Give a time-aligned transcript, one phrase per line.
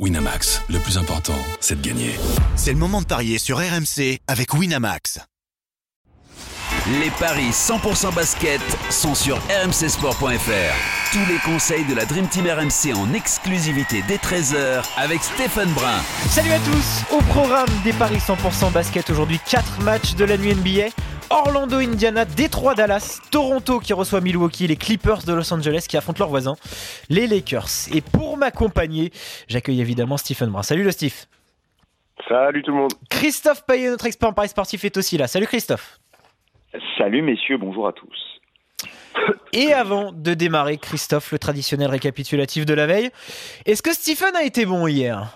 [0.00, 2.16] Winamax, le plus important, c'est de gagner.
[2.56, 5.20] C'est le moment de parier sur RMC avec Winamax.
[7.00, 8.60] Les paris 100% basket
[8.90, 11.12] sont sur rmcsport.fr.
[11.12, 16.02] Tous les conseils de la Dream Team RMC en exclusivité dès 13h avec Stéphane Brun.
[16.28, 20.56] Salut à tous Au programme des paris 100% basket aujourd'hui, 4 matchs de la nuit
[20.56, 20.88] NBA.
[21.30, 26.18] Orlando, Indiana, Détroit, Dallas, Toronto qui reçoit Milwaukee, les Clippers de Los Angeles qui affrontent
[26.18, 26.56] leurs voisins,
[27.08, 27.88] les Lakers.
[27.92, 29.10] Et pour m'accompagner,
[29.48, 30.62] j'accueille évidemment Stephen Brun.
[30.62, 31.14] Salut le Steve.
[32.28, 32.92] Salut tout le monde.
[33.10, 35.26] Christophe Payet, notre expert en paris sportif, est aussi là.
[35.26, 35.98] Salut Christophe.
[36.98, 38.40] Salut messieurs, bonjour à tous.
[39.52, 43.10] Et avant de démarrer, Christophe, le traditionnel récapitulatif de la veille.
[43.66, 45.28] Est-ce que Stephen a été bon hier?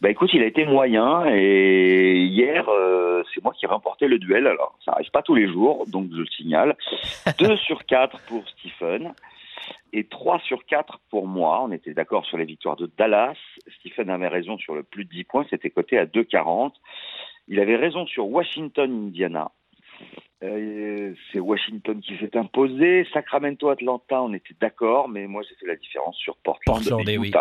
[0.00, 4.18] Bah écoute, il a été moyen et hier, euh, c'est moi qui ai remporté le
[4.18, 4.46] duel.
[4.46, 6.76] Alors, ça arrive pas tous les jours, donc je le signale.
[7.38, 9.14] 2 sur 4 pour Stephen
[9.92, 11.62] et 3 sur 4 pour moi.
[11.62, 13.36] On était d'accord sur les victoires de Dallas.
[13.78, 16.72] Stephen avait raison sur le plus de 10 points, c'était coté à 2,40.
[17.48, 19.50] Il avait raison sur Washington, Indiana.
[20.42, 23.06] Euh, c'est Washington qui s'est imposé.
[23.12, 26.76] Sacramento, Atlanta, on était d'accord, mais moi j'ai fait la différence sur Portland.
[26.78, 27.32] Portland, et eh oui.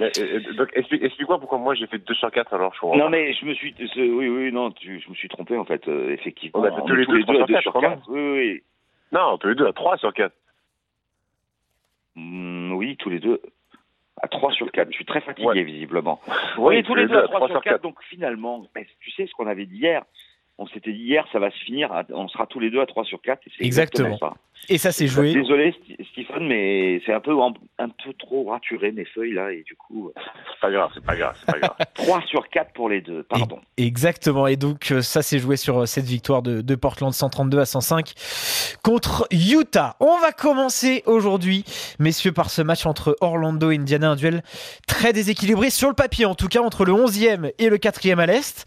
[0.00, 3.08] Euh, euh, donc explique- explique-moi pourquoi moi j'ai fait 2 sur 4 alors je Non
[3.10, 5.86] mais je me suis, oui oui non, tu- je me suis trompé en fait.
[5.88, 7.80] euh, effectivement, On a fait tous est les deux à sur 2 quatre, sur quand
[7.80, 8.02] 4.
[8.08, 8.62] Oui oui.
[9.12, 10.34] Non, tous les deux à 3 sur 4.
[12.14, 13.40] Mm, oui, tous les deux
[14.20, 14.88] à 3 sur 4.
[14.90, 15.62] Je suis très fatigué Ouais.
[15.62, 16.20] visiblement.
[16.58, 17.82] Oui, Oui, tous les deux à 3 sur 4.
[17.82, 20.04] Donc finalement, mais tu sais ce qu'on avait dit hier?
[20.58, 22.86] On s'était dit hier, ça va se finir, à- on sera tous les deux à
[22.86, 23.40] 3 sur 4.
[23.46, 24.08] Et c'est Exactement.
[24.08, 24.40] exactement ça.
[24.68, 25.32] Et ça s'est joué.
[25.34, 29.64] Désolé St- Stephen, mais c'est un peu, un peu trop raturé mes feuilles là, et
[29.64, 30.12] du coup, euh,
[30.54, 31.74] C'est pas grave, c'est pas grave, c'est pas grave.
[31.94, 33.58] 3 sur 4 pour les deux, pardon.
[33.76, 34.46] Exactement.
[34.46, 37.64] Et donc, euh, ça s'est joué sur euh, cette victoire de, de Portland 132 à
[37.64, 38.12] 105
[38.84, 39.96] contre Utah.
[39.98, 41.64] On va commencer aujourd'hui,
[41.98, 44.10] messieurs, par ce match entre Orlando et Indiana.
[44.10, 44.42] Un duel
[44.86, 48.26] très déséquilibré sur le papier, en tout cas, entre le 11e et le 4e à
[48.26, 48.64] l'Est.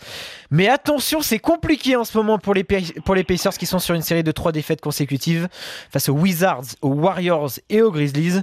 [0.52, 3.80] Mais attention, c'est compliqué en ce moment pour les, Pa- pour les Pacers qui sont
[3.80, 5.50] sur une série de trois défaites consécutives
[5.92, 8.42] face aux Wizards, aux Warriors et aux Grizzlies.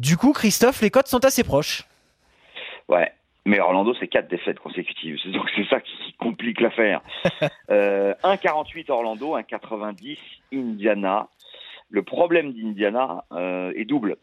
[0.00, 1.84] Du coup, Christophe, les cotes sont assez proches.
[2.88, 3.12] Ouais.
[3.46, 5.18] Mais Orlando, c'est 4 défaites consécutives.
[5.32, 7.02] Donc c'est ça qui complique l'affaire.
[7.70, 10.18] euh, 1,48 Orlando, 1,90
[10.52, 11.28] Indiana.
[11.90, 14.16] Le problème d'Indiana euh, est double.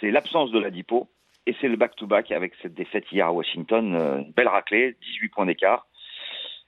[0.00, 1.08] C'est l'absence de la Dipo
[1.46, 3.94] et c'est le back-to-back avec cette défaite hier à Washington.
[3.94, 5.86] euh, belle raclée, 18 points d'écart.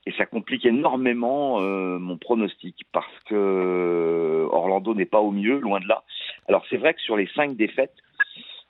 [0.04, 5.78] Et ça complique énormément euh, mon pronostic parce que Orlando n'est pas au mieux, loin
[5.78, 6.02] de là.
[6.48, 7.94] Alors c'est vrai que sur les cinq défaites,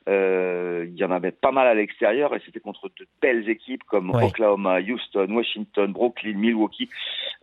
[0.08, 3.84] euh, il y en avait pas mal à l'extérieur et c'était contre de belles équipes
[3.84, 4.10] comme.
[4.10, 6.88] Oklahoma, Houston, Washington, Brooklyn, Milwaukee.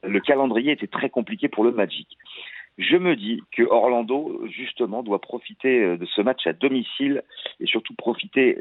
[0.04, 2.08] Le calendrier était très compliqué pour le Magic.
[2.78, 7.24] Je me dis que Orlando, justement, doit profiter euh, de ce match à domicile
[7.60, 8.60] et surtout profiter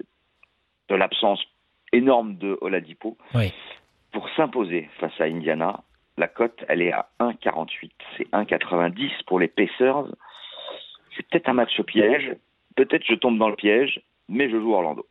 [0.89, 1.41] de l'absence
[1.93, 3.53] énorme de Oladipo Oui.
[4.13, 5.81] Pour s'imposer face à Indiana.
[6.17, 7.91] La cote, elle est à 1,48.
[8.17, 10.05] C'est 1,90 pour les Pacers.
[11.17, 12.37] C'est peut-être un match au piège.
[12.77, 15.07] Peut-être je tombe dans le piège, mais je joue Orlando.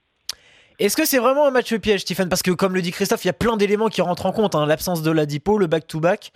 [0.80, 2.30] Est-ce que c'est vraiment un match piège, Stephen?
[2.30, 4.54] Parce que, comme le dit Christophe, il y a plein d'éléments qui rentrent en compte.
[4.54, 4.66] hein.
[4.68, 6.32] L'absence de Ladipo, le back-to-back.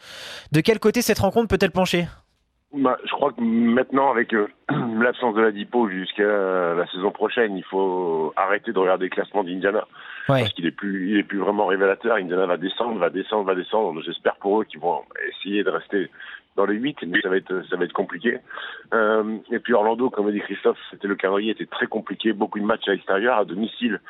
[0.51, 2.05] De quel côté cette rencontre peut-elle pencher?
[2.73, 7.57] Bah, je crois que maintenant, avec euh, l'absence de la Dipo jusqu'à la saison prochaine,
[7.57, 9.85] il faut arrêter de regarder le classement d'Indiana.
[10.31, 10.41] Ouais.
[10.41, 12.15] Parce qu'il est plus, il est plus vraiment révélateur.
[12.15, 14.01] Indiana va descendre, va descendre, va descendre.
[14.01, 16.09] J'espère pour eux qu'ils vont essayer de rester
[16.55, 18.37] dans les 8, mais ça va être, ça va être compliqué.
[18.93, 22.59] Euh, et puis Orlando, comme a dit Christophe, c'était le calendrier était très compliqué, beaucoup
[22.59, 24.01] de matchs à l'extérieur, à domicile.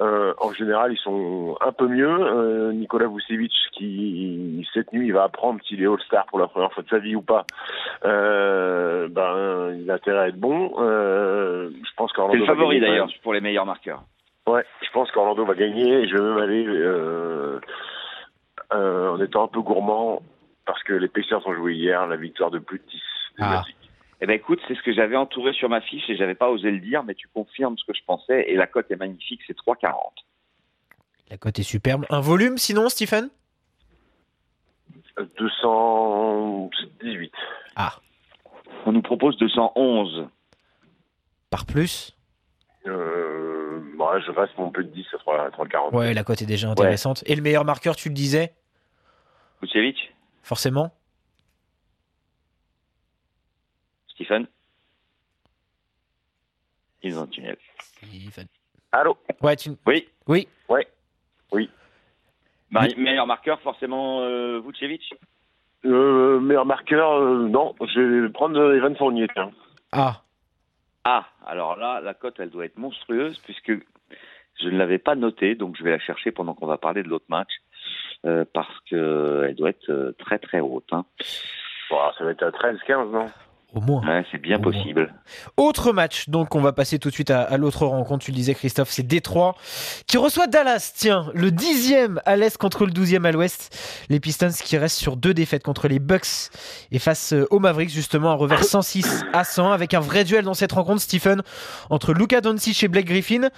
[0.00, 2.08] Euh, en général, ils sont un peu mieux.
[2.08, 6.72] Euh, Nicolas Vucevic, qui cette nuit, il va apprendre s'il est All-Star pour la première
[6.72, 7.46] fois de sa vie ou pas.
[8.04, 10.74] Euh, ben, il a intérêt à être bon.
[10.78, 14.02] Euh, je pense C'est qu'Orlando le va favori d'ailleurs pour les meilleurs marqueurs.
[14.46, 17.60] Ouais, je pense qu'Orlando va gagner et je vais même aller euh,
[18.72, 20.22] euh, en étant un peu gourmand
[20.66, 22.92] parce que les Pacers ont joué hier la victoire de plus de 10.
[22.92, 23.00] des
[23.40, 23.64] Ah.
[24.20, 26.70] Eh ben écoute, c'est ce que j'avais entouré sur ma fiche et j'avais pas osé
[26.70, 29.56] le dire, mais tu confirmes ce que je pensais et la cote est magnifique, c'est
[29.56, 29.90] 3,40.
[31.30, 32.04] La cote est superbe.
[32.10, 33.28] Un volume sinon, Stephen?
[35.38, 37.32] 218.
[37.76, 37.94] Ah,
[38.86, 40.28] On nous propose 211.
[41.50, 42.16] par plus?
[42.86, 43.53] Euh,
[44.12, 45.94] bon, je reste mon peu de 10 à 3, 3,40.
[45.94, 47.22] Ouais, la cote est déjà intéressante.
[47.26, 48.54] Et le meilleur marqueur, tu le disais?
[49.62, 50.12] Vucevic
[50.42, 50.92] Forcément
[54.08, 54.46] Stephen
[57.02, 57.56] Ils ont tunnel.
[57.80, 58.46] Stephen.
[58.92, 59.16] Allô?
[59.42, 59.70] Ouais, tu...
[59.86, 60.08] Oui.
[60.26, 60.48] Oui.
[60.68, 60.86] Ouais.
[61.52, 61.68] Oui.
[62.70, 65.02] Ma- Meilleur marqueur, forcément, euh, Vucevic
[65.84, 69.50] Euh, meilleur marqueur, euh, non, je vais prendre euh, Evan Fournier, tiens.
[69.92, 70.22] Ah,
[71.04, 73.72] Ah, alors là, la cote, elle doit être monstrueuse puisque
[74.60, 77.08] Je ne l'avais pas notée, donc je vais la chercher pendant qu'on va parler de
[77.08, 77.50] l'autre match,
[78.24, 80.92] euh, parce que elle doit être euh, très très haute.
[80.92, 81.04] Hein.
[81.90, 83.26] Bon, ça va être à 13-15, non?
[83.74, 84.06] Au moins.
[84.06, 84.72] Ouais, c'est bien Au moins.
[84.72, 85.12] possible.
[85.56, 88.24] Autre match, donc on va passer tout de suite à, à l'autre rencontre.
[88.24, 89.56] Tu le disais, Christophe, c'est Détroit
[90.06, 90.92] qui reçoit Dallas.
[90.96, 93.76] Tiens, le dixième à l'est contre le douzième à l'ouest.
[94.08, 96.50] Les Pistons qui restent sur deux défaites contre les Bucks
[96.92, 100.44] et face euh, aux Mavericks, justement, un revers 106 à 100 avec un vrai duel
[100.44, 101.42] dans cette rencontre, Stephen,
[101.90, 103.48] entre Luka Doncic et Blake Griffin.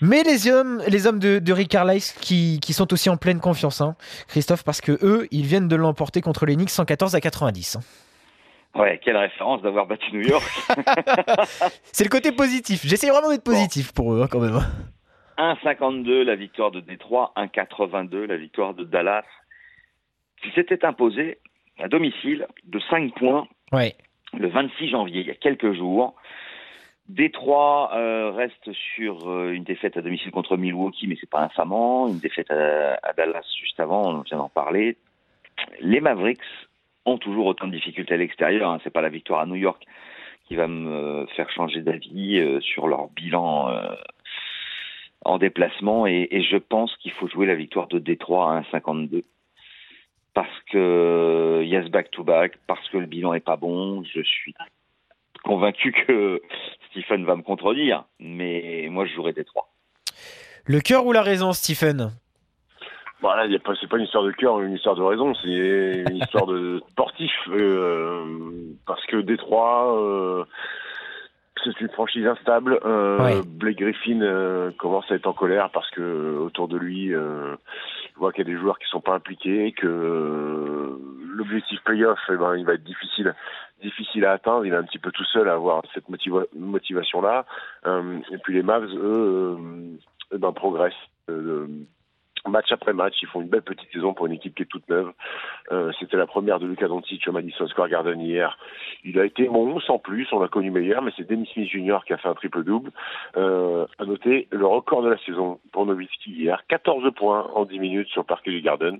[0.00, 3.40] Mais les hommes, les hommes de, de Rick Carlisle qui, qui sont aussi en pleine
[3.40, 3.96] confiance, hein,
[4.28, 7.76] Christophe, parce que eux, ils viennent de l'emporter contre les Knicks 114 à 90.
[7.76, 7.80] hein.
[8.78, 10.44] Ouais, quelle référence d'avoir battu New York.
[11.92, 12.82] C'est le côté positif.
[12.86, 14.58] J'essaie vraiment d'être positif pour eux, hein, quand même.
[15.38, 19.24] 1,52 la victoire de Détroit, 1,82 la victoire de Dallas,
[20.42, 21.38] qui s'était imposé
[21.78, 23.94] à domicile de 5 points Ouais.
[24.36, 26.14] le 26 janvier, il y a quelques jours.
[27.08, 32.06] Détroit euh, reste sur euh, une défaite à domicile contre Milwaukee, mais c'est pas infamant.
[32.08, 34.96] Une défaite à, à Dallas juste avant, on vient d'en parler.
[35.80, 36.40] Les Mavericks
[37.04, 38.70] ont toujours autant de difficultés à l'extérieur.
[38.70, 38.80] Hein.
[38.84, 39.84] C'est pas la victoire à New York
[40.48, 43.94] qui va me faire changer d'avis euh, sur leur bilan euh,
[45.24, 46.06] en déplacement.
[46.06, 49.24] Et, je pense qu'il faut jouer la victoire de Détroit à 1,52
[50.32, 54.04] parce que il y a ce back-to-back, parce que le bilan est pas bon.
[54.04, 54.54] Je suis
[55.42, 56.40] convaincu que
[56.90, 59.68] Stephen va me contredire, mais moi je jouerai Détroit.
[60.64, 62.12] Le cœur ou la raison, Stephen?
[63.20, 65.34] Bon, là, y a pas, c'est pas une histoire de cœur, une histoire de raison,
[65.34, 67.32] c'est une histoire de sportif.
[67.48, 68.24] euh,
[68.86, 70.44] parce que Détroit, euh,
[71.64, 72.78] c'est une franchise instable.
[72.84, 73.40] Euh, Ouais.
[73.44, 77.56] Blake Griffin euh, commence à être en colère parce que euh, autour de lui, euh,
[78.14, 80.96] je vois qu'il y a des joueurs qui sont pas impliqués, que
[81.34, 83.34] l'objectif playoff, eh ben, il va être difficile,
[83.82, 84.64] difficile à atteindre.
[84.64, 87.44] Il est un petit peu tout seul à avoir cette motiva- motivation-là.
[87.86, 89.56] Euh, et puis les Mavs, eux,
[90.32, 90.94] eh ben, progressent.
[92.46, 94.88] Match après match, ils font une belle petite saison pour une équipe qui est toute
[94.88, 95.12] neuve.
[95.72, 98.58] Euh, C'était la première de Lucas Doncic au Madison Square Garden hier.
[99.04, 101.98] Il a été bon, sans plus, on l'a connu meilleur, mais c'est Dennis Smith Jr.
[102.06, 102.90] qui a fait un triple-double.
[103.36, 107.78] Euh, à noter le record de la saison pour Nowitzki hier, 14 points en 10
[107.78, 108.98] minutes sur le parquet du Garden.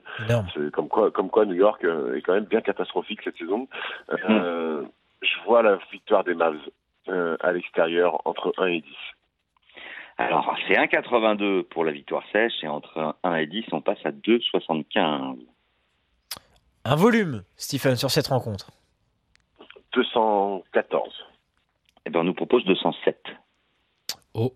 [0.73, 3.69] Comme quoi, comme quoi New York euh, est quand même bien catastrophique cette saison.
[4.29, 4.83] Euh,
[5.23, 6.57] Je vois la victoire des Mavs
[7.09, 8.85] euh, à l'extérieur entre 1 et 10.
[10.19, 14.11] Alors c'est 1,82 pour la victoire sèche et entre 1 et 10 on passe à
[14.11, 15.39] 2,75.
[16.85, 18.71] Un volume, Stephen, sur cette rencontre.
[19.93, 21.09] 214.
[22.07, 23.17] Et ben on nous propose 207.
[24.35, 24.53] Oh,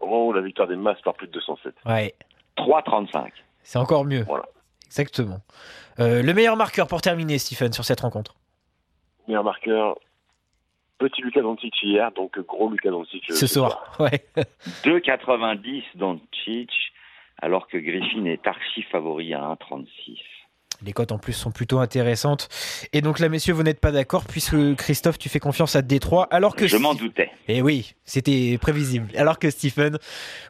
[0.00, 1.74] Oh, la victoire des Mavs par plus de 207.
[1.86, 2.14] ouais.
[2.56, 3.30] 3,35.
[3.62, 4.24] C'est encore mieux.
[4.24, 4.44] Voilà.
[4.86, 5.38] Exactement.
[6.00, 8.34] Euh, le meilleur marqueur pour terminer, Stephen, sur cette rencontre.
[9.28, 9.96] Meilleur marqueur,
[10.98, 13.96] petit Lucas Doncic hier, donc gros Lucas Doncic euh, Ce soir.
[13.98, 14.24] Ouais.
[14.84, 16.70] 2,90 Doncic,
[17.40, 20.18] alors que Griffin est archi favori à 1,36.
[20.84, 22.48] Les cotes en plus sont plutôt intéressantes.
[22.92, 26.28] Et donc là, messieurs, vous n'êtes pas d'accord puisque Christophe, tu fais confiance à Détroit,
[26.30, 27.30] alors que Je m'en doutais.
[27.48, 29.08] Et oui, c'était prévisible.
[29.16, 29.98] Alors que Stephen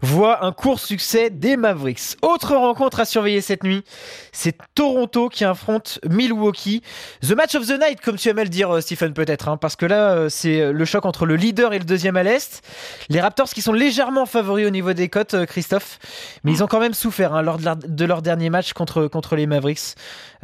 [0.03, 2.17] voit un court succès des Mavericks.
[2.21, 3.85] Autre rencontre à surveiller cette nuit,
[4.33, 6.83] c'est Toronto qui affronte Milwaukee.
[7.23, 9.77] The match of the night, comme tu aimes le dire, euh, Stephen, peut-être, hein, parce
[9.77, 12.63] que là, euh, c'est le choc entre le leader et le deuxième à l'est.
[13.09, 15.99] Les Raptors qui sont légèrement favoris au niveau des cotes, euh, Christophe,
[16.45, 19.07] mais ils ont quand même souffert hein, lors de leur, de leur dernier match contre,
[19.07, 19.95] contre les Mavericks.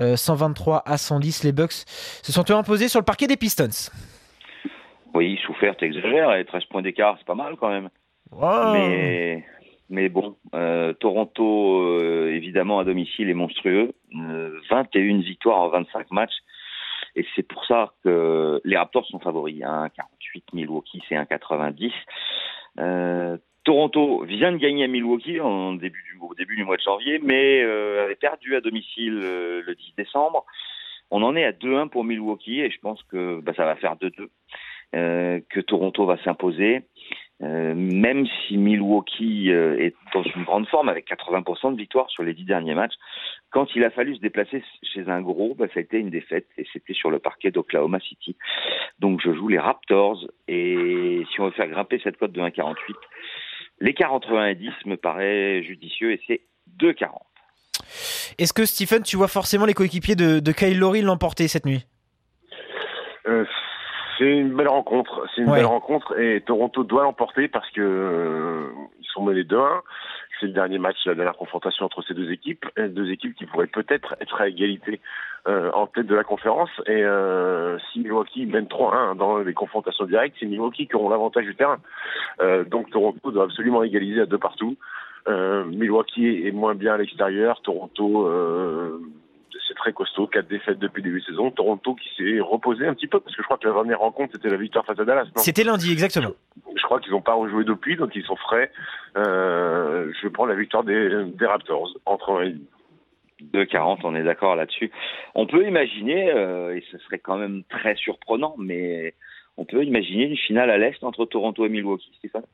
[0.00, 3.90] Euh, 123 à 110, les Bucks se sont imposés sur le parquet des Pistons.
[5.14, 7.88] Oui, souffert, t'exagères, et 13 points d'écart, c'est pas mal quand même.
[8.32, 8.72] Wow.
[8.72, 9.44] Mais,
[9.88, 13.92] mais bon, euh, Toronto, euh, évidemment, à domicile est monstrueux.
[14.16, 16.34] Euh, 21 victoires en 25 matchs.
[17.16, 19.62] Et c'est pour ça que les Raptors sont favoris.
[19.62, 21.92] Hein, 48 Milwaukee, c'est 1,90.
[22.80, 26.82] Euh, Toronto vient de gagner à Milwaukee en début du, au début du mois de
[26.82, 30.44] janvier, mais euh, avait perdu à domicile euh, le 10 décembre.
[31.10, 33.96] On en est à 2-1 pour Milwaukee et je pense que bah, ça va faire
[33.96, 34.28] 2-2.
[34.94, 36.82] Euh, que Toronto va s'imposer.
[37.42, 42.22] Euh, même si Milwaukee euh, est dans une grande forme avec 80% de victoires sur
[42.22, 42.94] les dix derniers matchs,
[43.50, 46.46] quand il a fallu se déplacer chez un gros, bah, ça a été une défaite
[46.58, 48.36] et c'était sur le parquet d'Oklahoma City.
[49.00, 52.76] Donc je joue les Raptors et si on veut faire grimper cette cote de 1,48,
[53.84, 56.40] l'écart entre 1 et 10 me paraît judicieux et c'est
[56.80, 57.10] 2,40.
[58.38, 61.84] Est-ce que Stephen, tu vois forcément les coéquipiers de, de Kyle Lowry l'emporter cette nuit?
[63.26, 63.44] Euh,
[64.18, 65.26] c'est une belle rencontre.
[65.34, 65.58] C'est une Ouais.
[65.58, 68.68] belle rencontre et Toronto doit l'emporter parce que euh,
[69.00, 69.80] ils sont menés 2-1.
[70.40, 73.46] C'est le dernier match, la dernière confrontation entre ces deux équipes, Euh, deux équipes qui
[73.46, 75.00] pourraient peut-être être à égalité
[75.46, 76.70] euh, en tête de la conférence.
[76.86, 81.44] Et euh, si Milwaukee mène 3-1 dans les confrontations directes, c'est Milwaukee qui auront l'avantage
[81.44, 81.78] du terrain.
[82.40, 84.76] Euh, donc Toronto doit absolument égaliser à deux partout.
[85.28, 87.60] Euh, Milwaukee est moins bien à l'extérieur.
[87.62, 89.00] Toronto, euh,
[89.66, 90.26] c'est très costaud.
[90.26, 91.50] Quatre défaites depuis le début de saison.
[91.50, 94.32] Toronto qui s'est reposé un petit peu parce que je crois que la dernière rencontre
[94.34, 95.26] c'était la victoire face à Dallas.
[95.36, 96.32] C'était lundi, exactement.
[96.76, 98.70] Je, crois qu'ils n'ont pas rejoué depuis, donc ils sont frais.
[99.16, 102.56] Euh, je prends la victoire des, des Raptors entre 1 et
[103.52, 104.90] 2,40, on est d'accord là-dessus.
[105.34, 109.14] On peut imaginer, euh, et ce serait quand même très surprenant, mais
[109.56, 112.44] on peut imaginer une finale à l'Est entre Toronto et Milwaukee, Stéphane?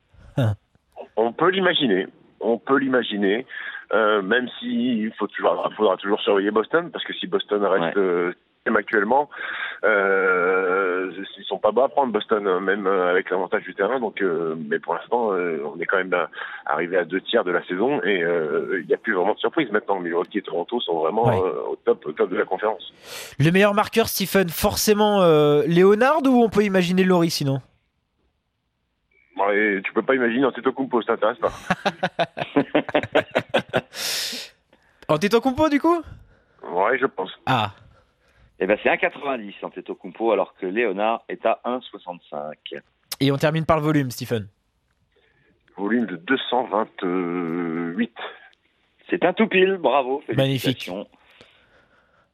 [1.15, 2.07] On peut l'imaginer.
[2.39, 3.45] On peut l'imaginer,
[3.93, 8.33] euh, même s'il toujours, faudra toujours surveiller Boston, parce que si Boston reste Ouais.
[8.67, 9.29] Euh, actuellement,
[9.83, 13.99] euh, ils sont pas bas à prendre Boston, hein, même euh, avec l'avantage du terrain.
[13.99, 16.25] Donc, euh, mais pour l'instant, euh, on est quand même euh,
[16.65, 19.39] arrivé à deux tiers de la saison et euh, il n'y a plus vraiment de
[19.39, 19.99] surprise maintenant.
[19.99, 21.41] Milwaukee et Toronto sont vraiment Ouais.
[21.43, 22.93] euh, au top, au top de la conférence.
[23.39, 27.61] Le meilleur marqueur, Stephen, forcément euh, Léonard ou on peut imaginer Laurie sinon?
[29.53, 31.51] Et tu peux pas imaginer Antetokounmpo, ça t'intéresse pas
[35.07, 36.01] Antetokounmpo du coup?
[36.71, 37.31] Ouais, je pense.
[37.47, 37.71] Ah,
[38.63, 42.53] Eh ben, c'est 1,90 Antetokounmpo, alors que Léonard est à 1,65.
[43.19, 44.47] et on termine par le volume, Stephen.
[45.75, 48.13] Volume de 228.
[49.09, 50.21] C'est un tout pile, bravo.
[50.35, 50.91] Magnifique.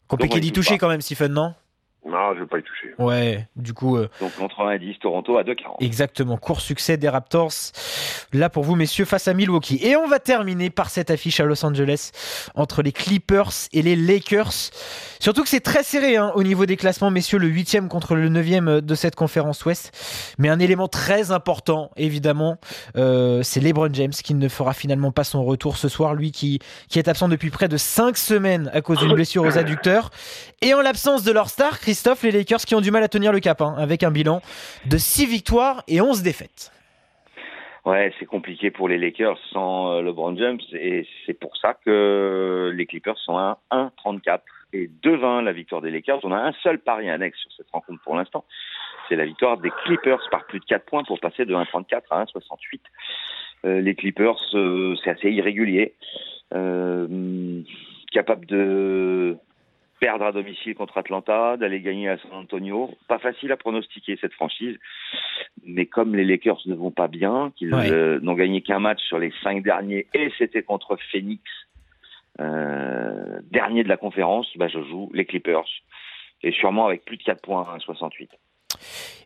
[0.09, 0.79] Compliqué d'y touche toucher pas.
[0.79, 1.55] quand même, Stephen, non?
[2.07, 2.93] Non, je vais pas y toucher.
[2.97, 5.75] Ouais, du coup, euh, Donc 90, Toronto à 2,40.
[5.79, 6.37] exactement.
[6.37, 7.51] Court succès des Raptors.
[8.33, 9.79] Là pour vous, messieurs, face à Milwaukee.
[9.83, 12.11] Et on va terminer par cette affiche à Los Angeles
[12.55, 14.71] entre les Clippers et les Lakers.
[15.19, 18.29] Surtout que c'est très serré hein, au niveau des classements, messieurs, le 8 contre le
[18.29, 19.91] 9 de cette conférence Ouest.
[20.37, 22.57] Mais un élément très important, évidemment,
[22.95, 26.13] euh, c'est LeBron James qui ne fera finalement pas son retour ce soir.
[26.13, 26.59] Lui qui,
[26.89, 30.11] qui est absent depuis près de 5 semaines à cause d'une blessure aux adducteurs.
[30.61, 33.31] Et en l'absence de leur star, Christophe, les Lakers qui ont du mal à tenir
[33.31, 34.39] le cap, hein, avec un bilan
[34.85, 36.71] de 6 victoires et 11 défaites.
[37.85, 42.71] Ouais, c'est compliqué pour les Lakers sans euh, LeBron James et c'est pour ça que
[42.71, 44.41] les Clippers sont à 1,34
[44.73, 46.19] et 2,20 la victoire des Lakers.
[46.21, 48.45] On a un seul pari annexe sur cette rencontre pour l'instant.
[49.09, 52.25] C'est la victoire des Clippers par plus de 4 points pour passer de 1,34 à
[52.25, 52.79] 1,68.
[53.65, 55.95] Euh, les Clippers, euh, c'est assez irrégulier.
[56.53, 57.63] Euh,
[58.11, 59.37] capable de
[59.99, 62.91] perdre à domicile contre Atlanta, d'aller gagner à San Antonio.
[63.07, 64.77] Pas facile à pronostiquer cette franchise,
[65.65, 67.91] mais comme les Lakers ne vont pas bien, qu'ils Ouais.
[67.91, 71.41] euh, n'ont gagné qu'un match sur les cinq derniers, et c'était contre Phoenix,
[72.39, 75.65] euh, dernier de la conférence, bah, je joue les Clippers,
[76.43, 78.29] et sûrement avec plus de 4 points à 68.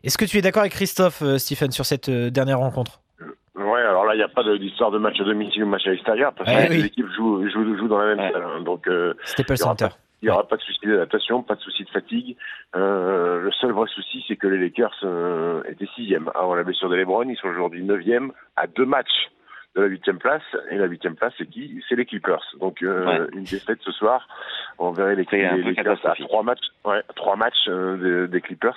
[0.04, 3.00] Est-ce que tu es d'accord avec Christophe, euh, Stephen, sur cette euh, dernière rencontre?
[3.54, 5.90] Ouais, alors là, il n'y a pas d'histoire de match à domicile ou match à
[5.90, 6.78] l'extérieur, parce Ouais, que oui.
[6.78, 8.32] les équipes jouent, jouent, jouent dans la même Ouais.
[8.32, 8.42] salle.
[8.42, 8.62] hein.
[8.62, 9.88] donc, euh, y aura Center.
[10.22, 12.36] Il n'y aura pas de souci d'adaptation, pas de souci de fatigue.
[12.76, 16.88] Euh, le seul vrai souci, c'est que les Lakers euh, étaient sixième avant la blessure
[16.88, 17.28] de LeBron.
[17.28, 19.30] Ils sont aujourd'hui neuvième à deux matchs
[19.74, 20.42] de la huitième place.
[20.70, 21.82] Et la huitième place, c'est qui?
[21.88, 22.44] C'est les Clippers.
[22.60, 23.26] Donc euh, Ouais.
[23.32, 24.28] une défaite ce soir.
[24.78, 28.76] On verrait les, les Lakers à trois matchs, ouais, trois matchs euh, des, des Clippers.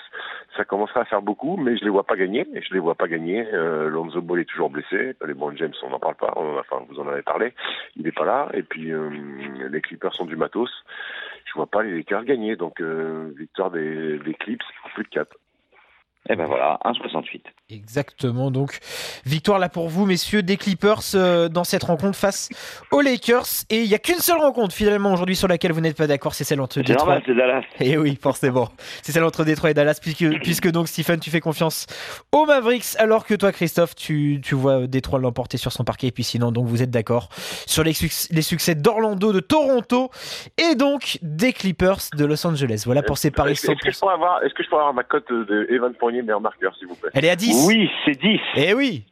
[0.56, 2.48] Ça commencera à faire beaucoup, mais je les vois pas gagner.
[2.54, 3.46] Et je les vois pas gagner.
[3.54, 5.16] Euh, Lonzo Ball est toujours blessé.
[5.22, 6.34] LeBron James, on n'en parle pas.
[6.38, 7.54] On enfin, vous en avez parlé.
[7.96, 8.50] Il n'est pas là.
[8.54, 9.10] Et puis euh,
[9.70, 10.72] les Clippers sont du matos.
[11.46, 12.56] Je vois pas les Lakers gagner.
[12.56, 15.36] Donc euh, victoire des, des Clips, plus de 4.
[16.30, 17.42] Et ben voilà, 1,68.
[17.70, 18.50] Exactement.
[18.50, 18.80] Donc,
[19.26, 22.50] victoire là pour vous, messieurs, des Clippers euh, dans cette rencontre face
[22.92, 23.46] aux Lakers.
[23.70, 26.34] Et il n'y a qu'une seule rencontre finalement aujourd'hui sur laquelle vous n'êtes pas d'accord,
[26.34, 26.96] c'est celle entre Détroit.
[26.98, 27.64] normal, c'est Dallas.
[27.80, 28.70] Et oui, forcément.
[29.04, 31.86] C'est celle entre Détroit et Dallas, puisque, puisque donc Stephen, tu fais confiance
[32.32, 36.08] aux Mavericks, alors que toi, Christophe, tu, tu vois Détroit l'emporter sur son parquet.
[36.08, 37.30] Et puis sinon, donc vous êtes d'accord
[37.68, 40.10] sur les, suc- les succès d'Orlando, de Toronto
[40.58, 42.84] et donc des Clippers de Los Angeles.
[42.86, 44.00] Voilà pour ces paris Est-ce que, est-ce que je 100%.
[44.00, 46.96] pourrais avoir, est-ce que je pourrais avoir ma cote de Evan Meilleur marqueur, s'il vous
[46.96, 47.66] plaît Elle est à 10.
[47.68, 48.40] Oui, c'est 10.
[48.56, 49.06] Eh oui,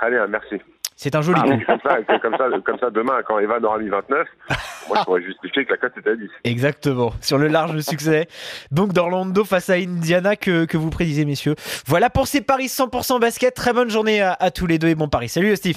[0.00, 0.56] Allez, hein, merci.
[0.96, 1.62] c'est un joli Ah, coup.
[1.66, 4.26] comme, ça, comme, ça, comme ça, demain, quand Evan aura mis 29,
[4.88, 6.28] moi, je pourrais justifier que la cote était à 10.
[6.44, 8.26] Exactement, sur le large succès.
[8.70, 11.54] Donc d'Orlando face à Indiana que, que vous prédisez, messieurs.
[11.86, 13.54] Voilà pour ces paris 100% basket.
[13.54, 15.28] Très bonne journée à, à tous les deux et bon pari.
[15.28, 15.76] Salut Steve.